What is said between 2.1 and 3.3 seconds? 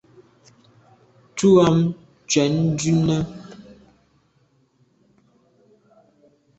tshwèt ndume.